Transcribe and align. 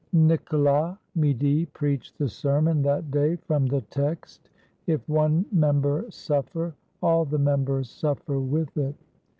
Nicolas 0.13 0.97
Midi 1.15 1.67
preached 1.73 2.17
the 2.17 2.27
sermon 2.27 2.81
that 2.81 3.11
day 3.11 3.35
from 3.35 3.67
the 3.67 3.81
text: 3.81 4.49
"If 4.87 5.07
one 5.07 5.45
member 5.51 6.09
suffer, 6.09 6.73
all 7.03 7.23
the 7.23 7.37
members 7.37 7.87
suffer 7.91 8.39
with 8.39 8.75
it." 8.77 8.95